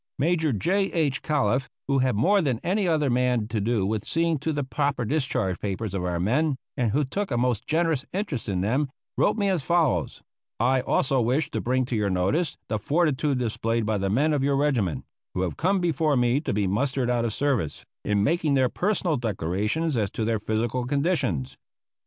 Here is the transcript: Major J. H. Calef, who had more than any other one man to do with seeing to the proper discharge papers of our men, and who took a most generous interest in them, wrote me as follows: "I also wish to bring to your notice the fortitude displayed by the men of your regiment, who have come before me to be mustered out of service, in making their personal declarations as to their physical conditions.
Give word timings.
Major 0.17 0.51
J. 0.51 0.91
H. 0.93 1.21
Calef, 1.21 1.69
who 1.87 1.99
had 1.99 2.15
more 2.15 2.41
than 2.41 2.59
any 2.63 2.87
other 2.87 3.05
one 3.05 3.13
man 3.13 3.47
to 3.49 3.61
do 3.61 3.85
with 3.85 4.03
seeing 4.07 4.39
to 4.39 4.51
the 4.51 4.63
proper 4.63 5.05
discharge 5.05 5.59
papers 5.59 5.93
of 5.93 6.03
our 6.03 6.19
men, 6.19 6.55
and 6.75 6.89
who 6.89 7.05
took 7.05 7.29
a 7.29 7.37
most 7.37 7.67
generous 7.67 8.03
interest 8.11 8.49
in 8.49 8.61
them, 8.61 8.89
wrote 9.15 9.37
me 9.37 9.47
as 9.47 9.61
follows: 9.61 10.23
"I 10.59 10.81
also 10.81 11.21
wish 11.21 11.51
to 11.51 11.61
bring 11.61 11.85
to 11.85 11.95
your 11.95 12.09
notice 12.09 12.57
the 12.67 12.79
fortitude 12.79 13.37
displayed 13.37 13.85
by 13.85 13.99
the 13.99 14.09
men 14.09 14.33
of 14.33 14.41
your 14.43 14.55
regiment, 14.55 15.05
who 15.35 15.41
have 15.43 15.55
come 15.55 15.79
before 15.79 16.17
me 16.17 16.41
to 16.41 16.51
be 16.51 16.65
mustered 16.65 17.11
out 17.11 17.23
of 17.23 17.31
service, 17.31 17.85
in 18.03 18.23
making 18.23 18.55
their 18.55 18.69
personal 18.69 19.17
declarations 19.17 19.95
as 19.97 20.09
to 20.13 20.25
their 20.25 20.39
physical 20.39 20.87
conditions. 20.87 21.57